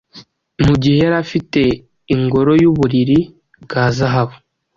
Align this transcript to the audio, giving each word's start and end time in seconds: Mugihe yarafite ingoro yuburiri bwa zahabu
Mugihe 0.65 0.97
yarafite 1.05 1.61
ingoro 2.13 2.51
yuburiri 2.61 3.19
bwa 3.63 3.83
zahabu 3.95 4.35